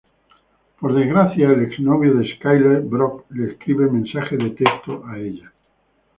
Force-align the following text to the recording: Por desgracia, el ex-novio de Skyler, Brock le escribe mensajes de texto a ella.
Por 0.79 0.95
desgracia, 0.95 1.49
el 1.51 1.61
ex-novio 1.65 2.15
de 2.15 2.27
Skyler, 2.35 2.81
Brock 2.81 3.25
le 3.29 3.51
escribe 3.51 3.85
mensajes 3.87 4.39
de 4.39 4.49
texto 4.49 5.03
a 5.05 5.19
ella. 5.19 5.53